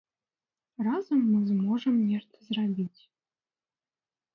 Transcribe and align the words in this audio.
Разам 0.87 1.21
мы 1.33 1.39
зможам 1.51 1.95
нешта 2.09 2.35
зрабіць. 2.51 3.01